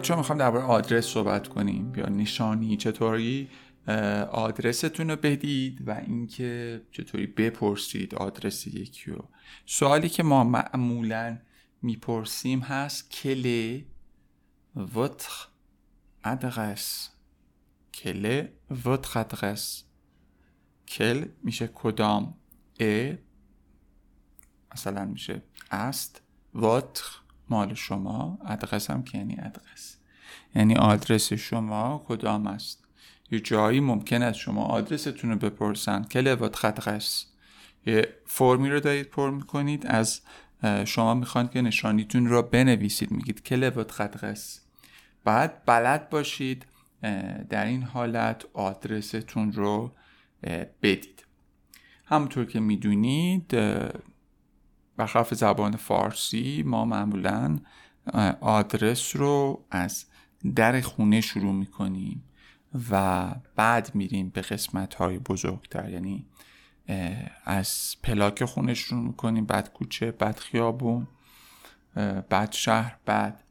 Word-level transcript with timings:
بچه 0.00 0.14
ها 0.14 0.20
می‌خوام 0.20 0.38
درباره 0.38 0.64
آدرس 0.64 1.06
صحبت 1.06 1.48
کنیم. 1.48 1.94
یا 1.94 2.08
نشانی 2.08 2.76
چطوری؟ 2.76 3.48
آدرستون 4.30 5.10
رو 5.10 5.16
بدید 5.16 5.88
و 5.88 5.90
اینکه 5.90 6.82
چطوری 6.92 7.26
بپرسید 7.26 8.14
آدرس 8.14 8.66
یکی 8.66 9.10
رو. 9.10 9.28
سوالی 9.66 10.08
که 10.08 10.22
ما 10.22 10.44
معمولا 10.44 11.38
می‌پرسیم 11.82 12.60
هست 12.60 13.10
کل 13.10 13.80
votre 14.76 15.48
adresse 16.24 17.10
کل 17.94 18.46
votre 18.84 19.14
adresse 19.14 19.84
کل 20.88 21.24
میشه 21.42 21.66
کدام؟ 21.74 22.34
ا 22.80 23.12
مثلا 24.74 25.04
میشه 25.04 25.42
است 25.70 26.22
votre 26.56 27.29
مال 27.50 27.74
شما 27.74 28.38
ادرس 28.46 28.90
هم 28.90 29.02
که 29.02 29.18
یعنی 29.18 29.36
ادرس 29.38 29.96
یعنی 30.54 30.76
آدرس 30.76 31.32
شما 31.32 32.04
کدام 32.08 32.46
است؟ 32.46 32.84
یه 33.30 33.40
جایی 33.40 33.80
ممکن 33.80 34.22
است 34.22 34.38
شما 34.38 34.64
آدرستون 34.64 35.30
رو 35.30 35.36
بپرسن. 35.36 36.04
کل 36.04 36.34
وات 36.34 36.64
ادرس 36.64 37.26
یه 37.86 38.08
فرمی 38.26 38.70
رو 38.70 38.80
دارید 38.80 39.06
پر 39.06 39.30
می‌کنید. 39.30 39.86
از 39.86 40.20
شما 40.84 41.14
می‌خوان 41.14 41.48
که 41.48 41.62
نشانیتون 41.62 42.26
رو 42.26 42.42
بنویسید. 42.42 43.10
میگید 43.10 43.42
کل 43.42 43.68
وات 43.68 44.00
ادرس 44.00 44.60
بعد 45.24 45.64
بلد 45.66 46.10
باشید 46.10 46.66
در 47.48 47.64
این 47.64 47.82
حالت 47.82 48.44
آدرستون 48.52 49.52
رو 49.52 49.92
بدید. 50.82 51.26
همونطور 52.04 52.44
که 52.44 52.60
می‌دونید 52.60 53.56
برخلاف 55.00 55.34
زبان 55.34 55.76
فارسی 55.76 56.62
ما 56.66 56.84
معمولا 56.84 57.58
آدرس 58.40 59.16
رو 59.16 59.64
از 59.70 60.04
در 60.54 60.80
خونه 60.80 61.20
شروع 61.20 61.52
می‌کنیم 61.52 62.24
و 62.90 63.26
بعد 63.56 63.94
میریم 63.94 64.28
به 64.28 64.40
قسمت 64.40 64.94
های 64.94 65.18
بزرگتر. 65.18 65.90
یعنی 65.90 66.26
از 67.44 67.96
پلاک 68.02 68.44
خونه 68.44 68.74
شروع 68.74 69.02
می‌کنیم 69.02 69.46
بعد 69.46 69.72
کوچه 69.72 70.10
بعد 70.10 70.38
خیابون 70.38 71.08
بعد 72.28 72.52
شهر 72.52 72.96
بعد 73.04 73.42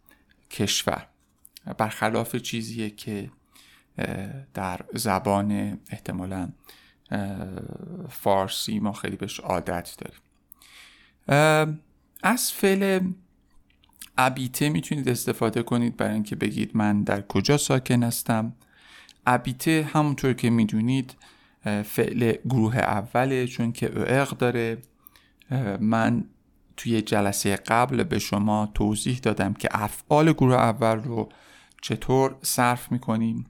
کشور. 0.51 1.07
برخلاف 1.77 2.35
چیزیه 2.35 2.89
که 2.89 3.31
در 4.53 4.79
زبان 4.93 5.79
احتمالا 5.89 6.49
فارسی 8.09 8.79
ما 8.79 8.91
خیلی 8.91 9.15
بهش 9.15 9.39
عادت 9.39 9.95
داریم. 9.97 10.19
از 12.23 12.51
فعل 12.51 12.99
ابیته 14.17 14.69
می‌تونید 14.69 15.09
استفاده 15.09 15.63
کنید 15.63 15.97
برای 15.97 16.13
اینکه 16.13 16.35
بگید 16.35 16.71
من 16.73 17.03
در 17.03 17.21
کجا 17.21 17.57
ساکن 17.57 18.03
هستم. 18.03 18.53
ابیته 19.25 19.89
همونطور 19.93 20.33
که 20.33 20.49
می‌دونید 20.49 21.15
فعل 21.83 22.33
گروه 22.45 22.77
اوله 22.77 23.47
چون 23.47 23.71
که 23.71 23.91
اق 24.21 24.29
داره. 24.29 24.77
من 25.79 26.23
توی 26.77 27.01
جلسه 27.01 27.55
قبل 27.55 28.03
به 28.03 28.19
شما 28.19 28.71
توضیح 28.73 29.19
دادم 29.19 29.53
که 29.53 29.69
افعال 29.71 30.33
گروه 30.33 30.55
اول 30.55 31.03
رو 31.03 31.29
چطور 31.81 32.35
صرف 32.41 32.91
می‌کنیم. 32.91 33.45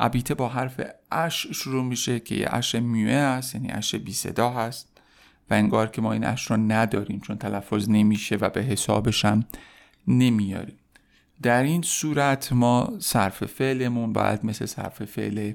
ابیته 0.00 0.34
با 0.34 0.48
حرف 0.48 0.80
اش 1.10 1.46
شروع 1.46 1.84
میشه 1.84 2.20
که 2.20 2.34
یه 2.34 2.46
اش 2.50 2.74
میوه 2.74 3.12
هست 3.12 3.54
یعنی 3.54 3.70
اش 3.70 3.94
بی 3.94 4.12
صدا 4.12 4.50
هست. 4.50 4.91
و 5.52 5.54
انگار 5.54 5.90
که 5.90 6.02
ما 6.02 6.12
این 6.12 6.24
اش 6.24 6.50
رو 6.50 6.56
نداریم 6.56 7.20
چون 7.20 7.38
تلفظ 7.38 7.90
نمیشه 7.90 8.36
و 8.36 8.48
به 8.48 8.62
حسابش 8.62 9.24
هم 9.24 9.44
نمیاریم. 10.08 10.78
در 11.42 11.62
این 11.62 11.82
صورت 11.82 12.52
ما 12.52 12.92
صرف 12.98 13.44
فعلمون 13.44 14.12
باید 14.12 14.44
مثل 14.44 14.66
صرف 14.66 15.04
فعل 15.04 15.54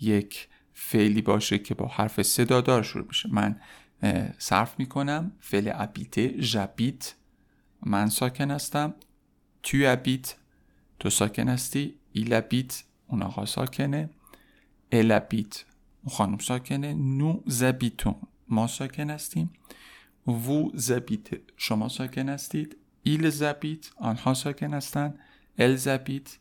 یک 0.00 0.48
فعلی 0.74 1.22
باشه 1.22 1.58
که 1.58 1.74
با 1.74 1.86
حرف 1.86 2.22
صدادار 2.22 2.82
شروع 2.82 3.06
بشه 3.06 3.28
من 3.32 3.60
صرف 4.38 4.74
می‌کنم. 4.78 5.32
فعل 5.40 5.70
ابیته 5.74 6.28
جبیت 6.28 7.14
من 7.82 8.08
ساکن 8.08 8.50
هستم. 8.50 8.94
تو 9.62 9.78
ابیت. 9.84 10.34
تو 10.98 11.10
ساکن 11.10 11.48
هستی. 11.48 11.94
ایل 12.12 12.32
ابیت. 12.32 12.82
اون 13.06 13.22
آقا 13.22 13.46
ساکنه. 13.46 14.10
ال 14.92 15.12
ابیت. 15.12 15.64
اون 16.02 16.14
خانم 16.14 16.38
ساکنه. 16.38 16.94
نو 16.94 17.40
زبیتون. 17.46 18.14
ما 18.50 18.66
ساکن 18.66 19.10
هستیم. 19.10 19.50
وو 20.26 20.70
زبیت 20.74 21.28
شما 21.56 21.88
ساکن 21.88 22.28
هستید. 22.28 22.76
ایل 23.02 23.30
زبیت 23.30 23.90
آنها 23.96 24.34
ساکن 24.34 24.74
هستند 24.74 25.18
ال 25.58 25.76
زبیت 25.76 26.38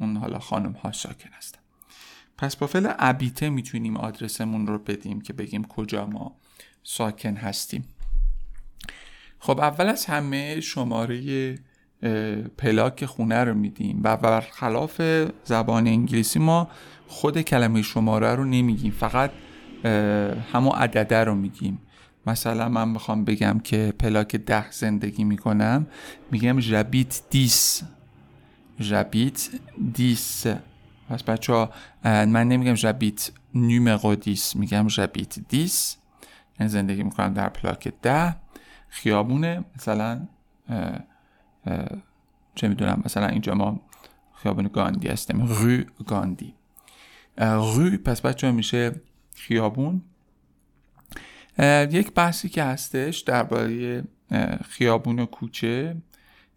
اون 0.00 0.16
حالا 0.16 0.38
خانم 0.38 0.72
ها 0.72 0.92
ساکن 0.92 1.30
هستن. 1.32 1.58
پس 2.38 2.56
با 2.56 2.66
فعل 2.66 2.92
ابیته 2.98 3.50
می‌تونیم 3.50 3.96
آدرسمون 3.96 4.66
رو 4.66 4.78
بدیم 4.78 5.20
که 5.20 5.32
بگیم 5.32 5.64
کجا 5.64 6.06
ما 6.06 6.36
ساکن 6.82 7.36
هستیم. 7.36 7.84
خب 9.38 9.60
اول 9.60 9.88
از 9.88 10.06
همه 10.06 10.60
شماره 10.60 11.58
پلاک 12.58 13.04
خونه 13.04 13.44
رو 13.44 13.54
میدیم 13.54 14.00
و 14.04 14.16
برخلاف 14.16 15.02
زبان 15.44 15.86
انگلیسی 15.86 16.38
ما 16.38 16.70
خود 17.06 17.40
کلمه 17.40 17.82
شماره 17.82 18.34
رو 18.34 18.44
نمیگیم. 18.44 18.92
فقط 18.92 19.30
همون 20.52 20.72
عدده 20.72 21.24
رو 21.24 21.34
میگیم. 21.34 21.78
مثلا 22.26 22.68
من 22.68 22.88
می‌خوام 22.88 23.24
بگم 23.24 23.60
که 23.64 23.94
پلاک 23.98 24.36
ده 24.36 24.70
زندگی 24.70 25.24
می‌کنم 25.24 25.86
میگم 26.30 26.60
J'habite 26.60 27.22
dix. 27.30 27.82
J'habite 28.80 29.48
dix. 29.92 30.46
پس 31.08 31.22
بچه 31.22 31.68
من 32.04 32.48
نمیگم 32.48 32.74
J'habite 32.74 33.30
numéro 33.54 34.14
dix 34.14 34.56
میگم 34.56 34.86
J'habite 34.86 35.38
dix. 35.48 35.96
یعنی 36.60 36.72
زندگی 36.72 37.02
می‌کنم 37.02 37.34
در 37.34 37.48
پلاک 37.48 37.92
ده. 38.02 38.36
خیابونه 38.88 39.64
مثلا 39.76 40.28
چه 42.54 42.68
می‌دونم 42.68 43.02
مثلا 43.04 43.26
اینجا 43.26 43.54
ما 43.54 43.80
خیابون 44.34 44.68
گاندی 44.68 45.08
هستیم 45.08 45.46
rue 45.46 45.84
گاندی. 46.06 46.54
rue 47.38 47.96
پس 47.96 48.20
بچه 48.20 48.46
ها 48.46 48.52
میشه 48.52 48.92
خیابون. 49.34 50.02
یک 51.90 52.12
بحثی 52.14 52.48
که 52.48 52.64
هستش 52.64 53.18
درباره 53.18 54.04
خیابون 54.68 55.18
و 55.18 55.26
کوچه 55.26 55.96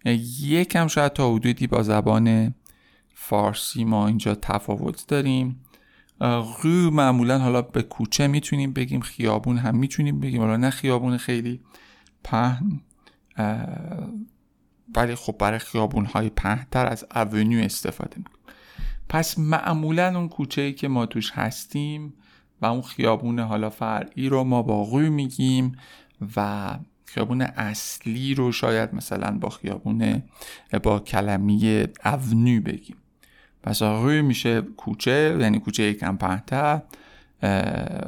یکم 0.06 0.88
شاید 0.88 1.14
تا 1.14 1.34
حدودی 1.34 1.68
با 1.68 1.84
زبان 1.84 2.54
فارسی 3.14 3.84
ما 3.84 4.08
اینجا 4.08 4.36
تفاوت 4.36 5.08
داریم. 5.08 5.62
رو 6.62 6.92
معمولا 6.92 7.40
حالا 7.40 7.62
به 7.62 7.82
کوچه 7.82 8.28
می‌تونیم 8.28 8.74
بگیم 8.74 9.00
خیابون 9.00 9.58
هم 9.58 9.78
می‌تونیم 9.78 10.20
بگیم 10.20 10.42
حالا 10.42 10.58
نه 10.58 10.70
خیابون 10.70 11.18
خیلی 11.18 11.62
پهن 12.24 12.82
ولی 14.96 15.16
خب 15.16 15.36
برای 15.40 15.60
خیابون 15.60 16.06
های 16.06 16.30
پهنتر 16.30 16.86
از 16.86 17.06
اونیو 17.14 17.64
استفاده 17.64 18.18
می‌کنیم. 18.18 18.56
پس 19.10 19.40
معمولا 19.40 20.18
اون 20.18 20.30
کوچه 20.30 20.62
ای 20.62 20.74
که 20.74 20.88
ما 20.88 21.06
توش 21.06 21.32
هستیم 21.32 22.14
و 22.62 22.66
اون 22.66 22.82
خیابون 22.82 23.40
حالا 23.40 23.70
فرعی 23.70 24.30
رو 24.30 24.44
ما 24.44 24.62
با 24.62 24.84
غوی 24.84 25.10
میگیم 25.10 25.78
و 26.36 26.70
خیابون 27.06 27.42
اصلی 27.42 28.34
رو 28.34 28.52
شاید 28.52 28.96
مثلا 28.96 29.38
با 29.38 29.50
خیابون 29.50 30.24
با 30.84 31.00
کلمی 31.00 31.88
اونی 32.06 32.60
بگیم. 32.60 32.96
پس 33.64 33.82
روی 33.82 34.22
میشه 34.22 34.62
کوچه 34.62 35.38
یعنی 35.40 35.60
کوچه 35.60 35.84
یکم 35.84 36.18
پهتر 36.18 36.82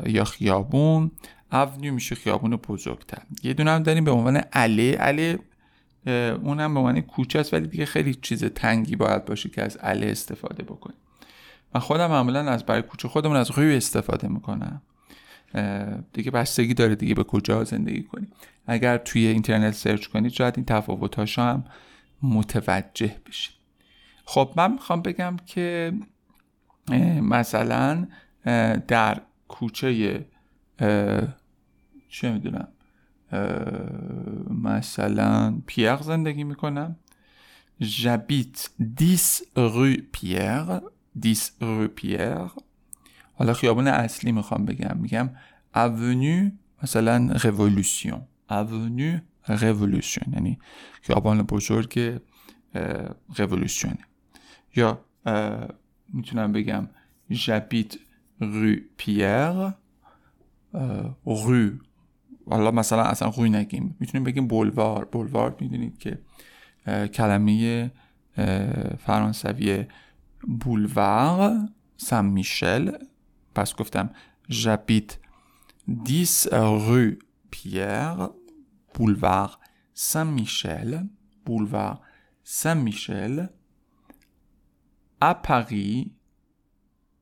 یا 0.05 0.23
خیابون. 0.23 1.11
اونی 1.51 1.89
میشه 1.89 2.15
خیابون 2.15 2.55
بزرگتر. 2.55 3.21
یه 3.43 3.53
دونه 3.53 3.71
هم 3.71 3.83
داریم 3.83 4.03
به 4.03 4.11
عنوان 4.11 4.37
عله 4.37 5.39
اون 6.43 6.59
هم 6.59 6.73
به 6.73 6.79
عنوان 6.79 7.01
کوچه 7.01 7.39
است 7.39 7.53
ولی 7.53 7.67
دیگه 7.67 7.85
خیلی 7.85 8.15
چیز 8.15 8.43
تنگی 8.43 8.95
باید 8.95 9.25
باشه 9.25 9.49
که 9.49 9.63
از 9.63 9.77
عله 9.77 10.07
استفاده 10.07 10.63
بکنیم. 10.63 10.97
من 11.75 11.81
خودم 11.81 12.07
معمولا 12.07 12.39
از 12.51 12.65
برای 12.65 12.81
کوچه 12.81 13.07
خودمون 13.07 13.35
از 13.35 13.51
روی 13.51 13.75
استفاده 13.75 14.27
می‌کنم. 14.27 14.81
دیگه 16.13 16.31
بستگی 16.31 16.73
داره 16.73 16.95
دیگه 16.95 17.13
به 17.13 17.23
کجا 17.23 17.63
زندگی 17.63 18.03
کنی 18.03 18.27
اگر 18.65 18.97
توی 18.97 19.27
اینترنت 19.27 19.73
سرچ 19.73 20.07
کنید 20.07 20.31
شاید 20.31 20.53
این 20.57 20.65
تفاوتاش 20.65 21.39
هم 21.39 21.63
متوجه 22.21 23.15
بشید. 23.25 23.55
خب 24.25 24.53
من 24.57 24.71
می‌خوام 24.71 25.01
بگم 25.01 25.37
که 25.45 25.93
مثلا 27.21 28.07
در 28.87 29.21
کوچه 29.47 30.25
چه 32.09 32.31
می‌دونم 32.31 32.67
مثلا 34.63 35.61
پیر 35.65 35.95
زندگی 35.95 36.43
می‌کنم. 36.43 36.95
J'habite 37.81 38.69
10 38.95 39.17
rue 39.55 40.01
Pierre. 40.13 40.81
10 41.21 41.33
rue 41.61 41.89
Pierre 42.01 42.61
حالا 43.33 43.53
خیابون 43.53 43.87
اصلی 43.87 44.31
می‌خوام 44.31 44.65
بگم. 44.65 44.97
میگم 44.97 45.29
avenue 45.75 46.51
مثلا 46.83 47.33
révolution. 47.33 48.17
Avenue 48.49 49.19
révolution. 49.47 50.33
یعنی 50.33 50.59
خیابان 51.01 51.41
بزرگ 51.41 52.19
révolution. 53.33 53.97
یا 54.75 55.05
می‌تونم 56.13 56.51
بگم 56.51 56.87
j'habite 57.31 57.95
rue 58.41 58.79
Pierre. 59.01 59.73
rue. 61.25 61.71
حالا 62.49 62.71
مثلا 62.71 63.03
اصلا 63.03 63.29
روی 63.37 63.49
نگیم. 63.49 63.95
می‌تونیم 63.99 64.23
بگیم 64.23 64.47
بولوار 64.47 65.05
بولوار 65.05 65.55
می‌دونید 65.59 65.97
که 65.97 66.19
کلمه 67.07 67.91
فرانسوی 68.99 69.85
بولوار 70.47 71.69
سن 71.97 72.25
میشل 72.25 72.97
پس 73.55 73.75
گفتم 73.75 74.09
j'habite 74.51 75.13
10 76.05 76.49
rue 76.87 77.19
Pierre 77.51 78.29
boulevard 78.93 79.59
Saint-Michel 79.93 81.07
boulevard 81.45 82.01
Saint-Michel 82.43 83.49
à 85.21 85.33
Paris. 85.33 86.11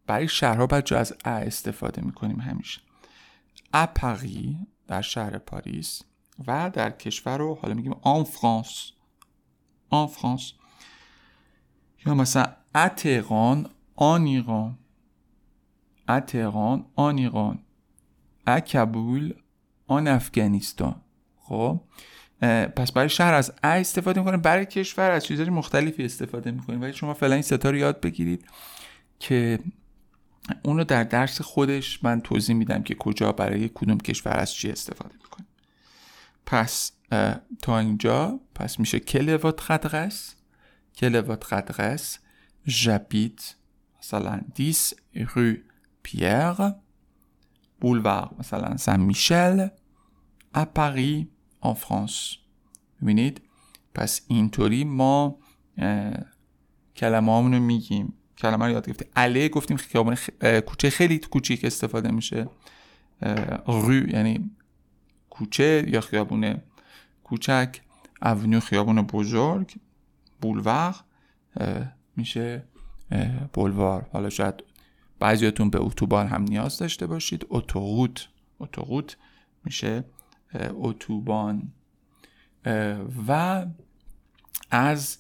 برای 0.08 0.28
شهرها 0.28 0.68
باید 0.68 0.94
از 0.94 1.14
ا 1.26 1.30
استفاده 1.30 2.02
می‌کنیم 2.02 2.40
همیشه 2.40 2.82
ا 3.74 3.86
پاری 3.86 4.58
در 4.88 5.02
شهر 5.02 5.38
پاریس 5.38 6.02
و 6.48 6.70
در 6.74 6.92
کشور 6.92 7.38
رو 7.38 7.56
حالا 7.56 7.74
میگیم 7.74 7.94
آن 8.02 8.24
فرانس 8.24 8.92
آن 9.90 10.08
فرانس 10.08 10.54
یا 12.06 12.16
مثلا 12.16 12.46
ا 12.76 12.90
تهران 12.90 13.70
آن 13.96 14.26
ایران 14.26 14.78
ا 16.08 16.20
تهران 16.20 16.86
آن 19.88 20.08
افغانستان. 20.08 20.96
خب؟ 21.40 21.82
پس 22.76 22.92
برای 22.92 23.10
شهر 23.10 23.34
از 23.34 23.54
ا 23.64 23.68
استفاده 23.68 24.20
می‌کنیم 24.20 24.42
برای 24.42 24.66
کشور 24.66 25.12
از 25.12 25.26
چیزهای 25.26 25.50
مختلفی 25.50 26.06
استفاده 26.06 26.52
می‌کنیم 26.52 26.82
ولی 26.82 26.94
شما 26.94 27.14
فعلا 27.14 27.34
این 27.34 27.42
ستا 27.42 27.70
رو 27.70 27.78
یاد 27.78 28.02
بگیرید 28.02 28.46
که 29.20 29.60
اون 30.64 30.78
رو 30.78 30.84
در 30.84 31.04
درس 31.04 31.42
خودش 31.42 32.04
من 32.04 32.22
توضیح 32.22 32.56
میدم 32.56 32.84
که 32.84 32.96
کجا 32.96 33.32
برای 33.32 33.70
کدوم 33.74 33.98
کشور 33.98 34.40
از 34.40 34.54
چی 34.54 34.72
استفاده 34.72 35.14
می‌کنیم 35.14 35.48
پس 36.46 36.92
تا 37.62 37.80
اینجا. 37.80 38.40
پس 38.56 38.80
میشه 38.80 39.00
کل 39.00 39.38
votre 39.38 39.78
adresse 40.96 41.02
کل 41.02 41.22
votre 41.22 41.54
adresse? 41.54 42.20
J'habite 42.68 43.56
مثلا 44.00 44.42
10 44.56 44.96
rue 45.16 45.66
Pierre 46.04 46.74
boulevard 47.82 48.40
مثلا 48.40 48.98
میشل 48.98 49.68
à 50.54 50.66
Paris 50.66 51.28
en 51.62 51.76
France. 51.76 52.38
ببینید 53.02 53.42
پس 53.94 54.22
اینطوری 54.28 54.84
ما 54.84 55.38
کلمه 56.96 57.42
رو 57.42 57.60
میگیم 57.60 58.14
کلمه 58.38 58.66
رو 58.66 58.72
یاد 58.72 58.88
گرفتیم 58.88 59.08
اله 59.16 59.50
گفتیم 59.50 59.78
خیابان 59.78 60.18
کوچه 60.66 60.90
خیلی 60.90 61.18
کوچیک 61.18 61.66
استفاده 61.66 62.12
میشه 62.12 62.48
رو 63.66 64.10
یعنی 64.10 64.52
کوچه 65.30 65.86
یا 65.88 66.02
خیابون 66.02 66.62
کوچک 67.24 67.82
اونیو 68.22 68.60
خیابون 68.60 69.02
بزرگ 69.02 69.76
بولوار 70.46 70.96
میشه 72.16 72.64
بولوار. 73.54 74.10
حالا 74.14 74.30
شاید 74.30 74.64
بعضیاتون 75.20 75.70
به 75.70 75.82
اتوبان 75.82 76.28
هم 76.28 76.42
نیاز 76.42 76.78
داشته 76.78 77.08
باشید. 77.08 77.46
اتوروت 77.50 78.28
اتوروت 78.60 79.18
میشه 79.64 80.04
اتوبان. 80.54 81.72
و 83.28 83.66
از 84.72 85.18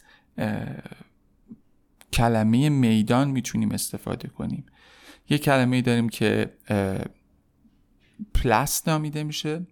کلمه 2.13 2.69
میدان 2.69 3.31
می‌تونیم 3.31 3.71
استفاده 3.71 4.27
کنیم. 4.27 4.65
یه 5.29 5.37
کلمه 5.37 5.81
داریم 5.81 6.09
که 6.09 6.53
place 8.33 8.87
نامیده 8.87 9.23
میشه. 9.23 9.67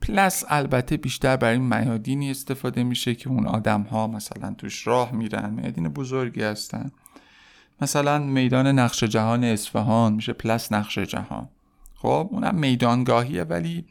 place 0.00 0.44
البته 0.48 0.96
بیشتر 0.96 1.36
برای 1.36 1.58
میادینی 1.58 2.30
استفاده 2.30 2.82
میشه 2.82 3.14
که 3.14 3.28
اون 3.28 3.46
آدم 3.46 3.82
ها 3.82 4.06
مثلا 4.06 4.54
توش 4.58 4.86
راه 4.86 5.12
میرن 5.12 5.50
میادین 5.50 5.88
بزرگی 5.88 6.42
هستن. 6.42 6.90
مثلا 7.80 8.18
میدان 8.18 8.66
نقش 8.66 9.04
جهان 9.04 9.44
اصفهان 9.44 10.12
میشه 10.12 10.32
place 10.32 10.72
نقش 10.72 10.98
جهان. 10.98 11.48
خب 11.94 12.28
اونم 12.30 12.54
میدانگاهیه 12.54 13.42
ولی 13.42 13.84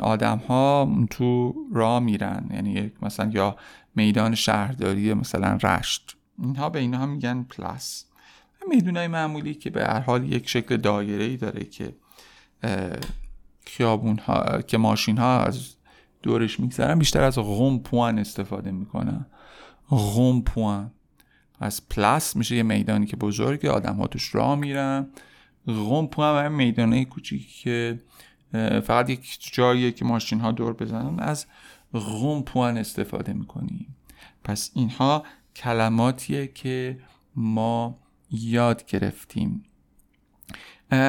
آدم 0.00 0.38
ها 0.38 0.96
تو 1.10 1.54
راه 1.72 2.00
میرن. 2.00 2.50
یعنی 2.50 2.92
مثلا 3.02 3.30
یا 3.34 3.56
میدان 3.94 4.34
شهرداری 4.34 5.14
مثلا 5.14 5.58
رشت. 5.62 6.16
اینها 6.38 6.70
به 6.70 6.78
اینها 6.78 7.06
میگن 7.06 7.42
place 7.42 8.04
میدونای 8.68 9.08
معمولی 9.08 9.54
که 9.54 9.70
به 9.70 9.84
هر 9.84 10.00
حال 10.00 10.32
یک 10.32 10.48
شکل 10.48 10.76
دایره 10.76 11.24
ای 11.24 11.36
داره 11.36 11.64
که 11.64 11.94
خیابون 13.66 14.18
ها 14.18 14.62
که 14.62 14.78
ماشین 14.78 15.18
ها 15.18 15.40
از 15.40 15.74
دورش 16.22 16.60
میگذرن 16.60 16.98
بیشتر 16.98 17.22
از 17.22 17.38
غم 17.38 17.78
پوان 17.78 18.18
استفاده 18.18 18.70
می‌کنن. 18.70 19.26
غم 19.90 20.40
پوان 20.40 20.90
از 21.60 21.88
پلاس 21.88 22.36
میشه 22.36 22.56
یه 22.56 22.62
میدانی 22.62 23.06
که 23.06 23.16
بزرگه 23.16 23.70
آدم 23.70 23.96
ها 23.96 24.06
توش 24.06 24.34
راه 24.34 24.54
میرن. 24.54 25.08
غم 25.66 26.06
پوان 26.06 26.46
و 26.46 26.50
میدانه 26.50 27.04
کوچیکی 27.04 27.62
که 27.62 28.00
فقط 28.80 29.10
یک 29.10 29.52
جاییه 29.52 29.92
که 29.92 30.04
ماشین 30.04 30.40
ها 30.40 30.52
دور 30.52 30.72
بزنن 30.72 31.20
از 31.20 31.46
غم 31.94 32.42
پوان 32.42 32.78
استفاده 32.78 33.32
می‌کنیم. 33.32 33.96
پس 34.44 34.70
اینها 34.74 35.24
کلماتیه 35.56 36.46
که 36.46 36.98
ما 37.36 37.98
یاد 38.30 38.86
گرفتیم. 38.86 39.64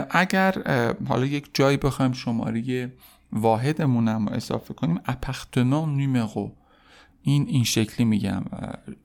اگر 0.10 0.54
حالا 1.08 1.26
یک 1.26 1.50
جایی 1.54 1.78
بخوایم 1.78 2.12
شماره 2.12 2.92
واحدمون 3.32 4.08
هم 4.08 4.28
اضافه 4.28 4.74
کنیم 4.74 5.00
appartement 5.06 5.98
numéro. 5.98 6.52
این 7.22 7.48
این 7.48 7.64
شکلی 7.64 8.06
میگم. 8.06 8.44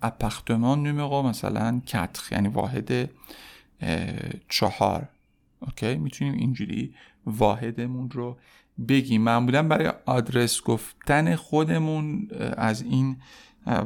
appartement 0.02 0.82
numéro 0.82 1.22
مثلا 1.22 1.82
quatre 1.86 2.32
یعنی 2.32 2.48
واحد 2.48 3.10
چهار. 4.48 5.08
okay؟ 5.60 5.94
می‌تونیم 5.96 6.34
اینجوری 6.34 6.94
واحدمون 7.26 8.10
رو 8.10 8.38
بگیم. 8.88 9.22
معمولا 9.22 9.62
برای 9.62 9.92
آدرس 10.06 10.62
گفتن 10.62 11.36
خودمون 11.36 12.28
از 12.56 12.82
این 12.82 13.16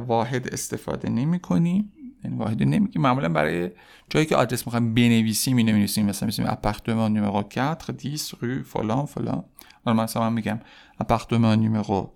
واحد 0.07 0.47
استفاده 0.47 1.09
نمی 1.09 1.39
کنیم 1.39 1.91
یعنی 2.23 2.37
واحد. 2.37 2.63
نمیگیم 2.63 3.01
معمولا 3.01 3.29
برای 3.29 3.69
جایی 4.09 4.25
که 4.25 4.35
آدرس 4.35 4.67
می‌خوایم 4.67 4.93
بنویسیم 4.93 5.55
می 5.55 5.63
نویسیم 5.63 6.05
مثلا 6.05 6.25
میسیم 6.25 6.45
اپارتمان 6.47 7.13
نمرو 7.13 7.43
4 7.49 7.75
10 7.75 8.15
رو 8.39 8.63
فلان 8.63 9.05
فلان. 9.05 9.43
حالا 9.85 10.03
مثلا 10.03 10.29
من 10.29 10.33
میگم 10.33 10.59
اپارتمان 10.99 11.59
نمرو 11.59 12.13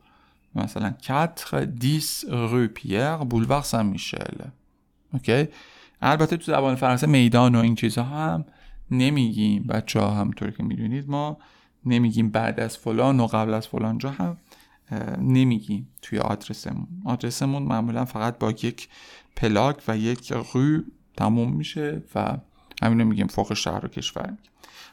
مثلا 0.55 0.93
4 1.01 1.25
10 1.25 1.99
رو 2.29 2.67
پیر 2.67 3.15
بولوار 3.15 3.61
سن 3.61 3.85
میشل. 3.85 4.35
اوکی؟ 5.13 5.47
البته 6.01 6.37
تو 6.37 6.51
زبان 6.51 6.75
فرانسه 6.75 7.07
میدان 7.07 7.55
و 7.55 7.59
این 7.59 7.75
چیزها 7.75 8.03
هم 8.03 8.45
نمیگیم. 8.91 9.63
بچه 9.63 9.99
ها 9.99 10.11
همطور 10.11 10.51
که 10.51 10.63
می‌دونید 10.63 11.09
ما 11.09 11.37
نمیگیم 11.85 12.29
بعد 12.29 12.59
از 12.59 12.77
فلان 12.77 13.19
و 13.19 13.27
قبل 13.27 13.53
از 13.53 13.67
فلان 13.67 13.97
جا 13.97 14.09
هم 14.09 14.37
نمیگیم 15.21 15.87
توی 16.01 16.19
آدرسمون. 16.19 16.87
آدرسمون 17.05 17.63
معمولا 17.63 18.05
فقط 18.05 18.37
با 18.37 18.51
یک 18.51 18.87
پلاک 19.35 19.83
و 19.87 19.97
یک 19.97 20.31
رو 20.31 20.79
تموم 21.17 21.53
میشه 21.53 22.03
و 22.15 22.37
همینو 22.83 23.05
میگیم 23.05 23.27
فوق 23.27 23.53
شهر 23.53 23.85
و 23.85 23.87
کشور. 23.87 24.33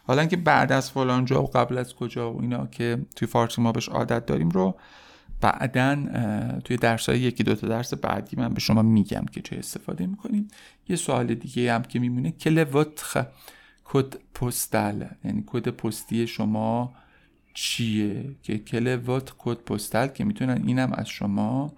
حالا 0.06 0.20
اینکه 0.20 0.36
بعد 0.36 0.72
از 0.72 0.90
فلان 0.90 1.24
جا 1.24 1.42
و 1.42 1.46
قبل 1.46 1.78
از 1.78 1.94
کجا 1.94 2.32
و 2.32 2.40
اینا 2.40 2.66
که 2.66 3.06
توی 3.16 3.28
فارسی 3.28 3.62
ما 3.62 3.72
بهش 3.72 3.88
عادت 3.88 4.26
داریم 4.26 4.48
رو 4.48 4.74
بعدا 5.40 5.96
توی 6.64 6.76
درس 6.76 7.08
های 7.08 7.20
یکی 7.20 7.42
دوتا 7.44 7.66
درس 7.68 7.94
بعدی 7.94 8.36
من 8.36 8.48
به 8.48 8.60
شما 8.60 8.82
میگم 8.82 9.24
که 9.32 9.40
چه 9.40 9.56
استفاده 9.56 10.06
می‌کنیم. 10.06 10.48
یه 10.88 10.96
سوال 10.96 11.34
دیگه 11.34 11.72
هم 11.72 11.82
که 11.82 11.98
میمونه 11.98 12.30
کل 12.30 12.64
وطخ 12.72 13.16
code 13.84 14.14
postal 14.34 15.04
یعنی 15.24 15.44
کد 15.46 15.68
پستی 15.68 16.26
شما 16.26 16.94
چیه 17.54 18.36
که 18.42 18.58
quel 18.58 19.01
est 19.01 19.34
votre 19.38 19.48
code 19.48 19.56
postal 19.56 20.06
که 20.06 20.24
می‌تونن 20.24 20.62
اینم 20.66 20.92
از 20.92 21.08
شما 21.08 21.72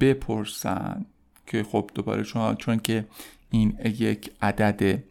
بپرسن 0.00 1.06
که 1.46 1.62
خب 1.62 1.90
دوباره 1.94 2.22
شما 2.22 2.54
چون 2.54 2.78
که 2.78 3.08
این 3.50 3.78
یک 3.84 4.32
عدد 4.42 5.02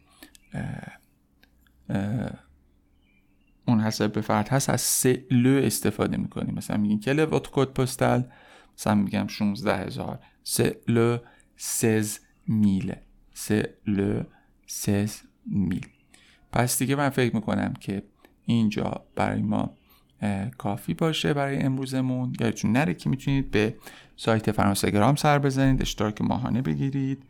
اون 3.68 3.80
منحصر 3.80 4.12
به 4.12 4.20
فرد 4.20 4.48
هست 4.48 4.70
از 4.70 4.80
c'est 4.80 5.26
le 5.30 5.62
استفاده 5.64 6.16
می‌کنیم. 6.16 6.54
مثلا 6.54 6.76
میگیم 6.76 7.00
quel 7.00 7.27
est 7.27 7.48
votre 7.52 7.63
code 7.63 7.72
postal 7.72 8.22
مثلا 8.78 8.94
میگم 8.94 9.26
16 9.26 9.76
هزار. 9.76 10.18
سه 10.44 10.80
لو 10.88 11.18
سز 11.56 12.18
میله 12.46 13.02
سه 13.34 13.74
لو 13.86 14.22
سز 14.66 15.16
میل. 15.46 15.86
پس 16.52 16.78
دیگه 16.78 16.96
من 16.96 17.08
فکر 17.08 17.34
می‌کنم 17.34 17.74
که 17.80 18.02
اینجا 18.44 19.04
برای 19.14 19.42
ما 19.42 19.76
کافی 20.58 20.94
باشه 20.94 21.34
برای 21.34 21.58
امروزمون. 21.58 22.32
یادتون 22.40 22.72
نره 22.72 22.94
که 22.94 23.10
می‌تونید 23.10 23.50
به 23.50 23.76
سایت 24.16 24.52
فرانسگرام 24.52 25.14
سر 25.16 25.38
بزنید 25.38 25.82
اشتراک 25.82 26.22
ماهانه 26.22 26.62
بگیرید 26.62 27.22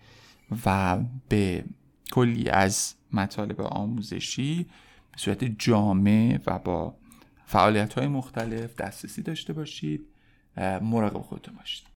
و 0.66 0.98
به 1.28 1.64
کلی 2.12 2.48
از 2.48 2.94
مطالب 3.12 3.60
آموزشی 3.60 4.66
به 5.12 5.18
صورت 5.18 5.44
جامع 5.44 6.38
و 6.46 6.58
با 6.58 6.94
فعالیت 7.46 7.94
های 7.94 8.06
مختلف 8.06 8.76
دسترسی 8.76 9.22
داشته 9.22 9.52
باشید. 9.52 10.00
مراقب 10.82 11.20
خودتون 11.20 11.54
باشید. 11.54 11.95